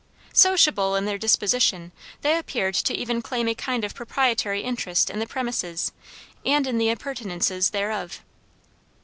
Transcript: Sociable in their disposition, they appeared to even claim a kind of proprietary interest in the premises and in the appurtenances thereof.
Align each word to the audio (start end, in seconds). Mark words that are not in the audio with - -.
Sociable 0.33 0.95
in 0.95 1.05
their 1.05 1.19
disposition, 1.19 1.91
they 2.23 2.35
appeared 2.35 2.73
to 2.73 2.93
even 2.95 3.21
claim 3.21 3.47
a 3.47 3.53
kind 3.53 3.83
of 3.85 3.93
proprietary 3.93 4.63
interest 4.63 5.11
in 5.11 5.19
the 5.19 5.27
premises 5.27 5.91
and 6.43 6.65
in 6.65 6.79
the 6.79 6.89
appurtenances 6.89 7.69
thereof. 7.69 8.23